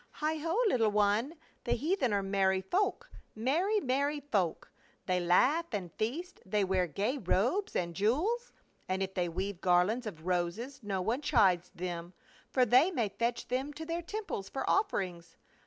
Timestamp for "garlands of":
9.61-10.25